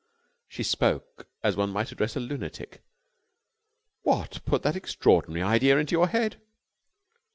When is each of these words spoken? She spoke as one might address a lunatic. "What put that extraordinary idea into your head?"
She 0.47 0.63
spoke 0.63 1.27
as 1.43 1.55
one 1.55 1.69
might 1.69 1.91
address 1.91 2.15
a 2.15 2.19
lunatic. 2.19 2.81
"What 4.01 4.41
put 4.45 4.63
that 4.63 4.75
extraordinary 4.75 5.43
idea 5.43 5.77
into 5.77 5.91
your 5.93 6.07
head?" 6.07 6.41